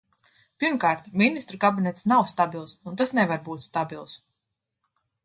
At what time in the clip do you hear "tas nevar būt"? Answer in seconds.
3.03-3.67